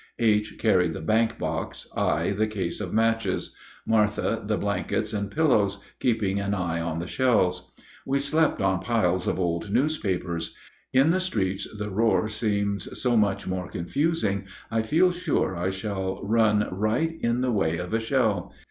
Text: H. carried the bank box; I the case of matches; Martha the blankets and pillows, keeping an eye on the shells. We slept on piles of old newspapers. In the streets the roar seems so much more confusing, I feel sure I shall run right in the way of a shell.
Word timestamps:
H. 0.17 0.55
carried 0.57 0.93
the 0.93 0.99
bank 0.99 1.37
box; 1.37 1.87
I 1.95 2.31
the 2.31 2.47
case 2.47 2.81
of 2.81 2.91
matches; 2.91 3.53
Martha 3.85 4.41
the 4.43 4.57
blankets 4.57 5.13
and 5.13 5.29
pillows, 5.29 5.77
keeping 5.99 6.39
an 6.39 6.55
eye 6.55 6.81
on 6.81 6.97
the 6.97 7.05
shells. 7.05 7.71
We 8.03 8.17
slept 8.17 8.61
on 8.63 8.79
piles 8.81 9.27
of 9.27 9.39
old 9.39 9.69
newspapers. 9.71 10.55
In 10.91 11.11
the 11.11 11.19
streets 11.19 11.67
the 11.77 11.91
roar 11.91 12.27
seems 12.29 12.99
so 12.99 13.15
much 13.15 13.45
more 13.45 13.69
confusing, 13.69 14.47
I 14.71 14.81
feel 14.81 15.11
sure 15.11 15.55
I 15.55 15.69
shall 15.69 16.19
run 16.23 16.67
right 16.71 17.19
in 17.21 17.41
the 17.41 17.51
way 17.51 17.77
of 17.77 17.93
a 17.93 17.99
shell. 17.99 18.55